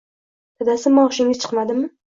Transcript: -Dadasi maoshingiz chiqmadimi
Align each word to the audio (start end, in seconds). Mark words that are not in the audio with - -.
-Dadasi 0.63 0.93
maoshingiz 0.95 1.45
chiqmadimi 1.45 1.91